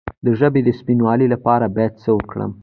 [0.25, 2.51] د ژبې د سپینوالي لپاره باید څه وکړم؟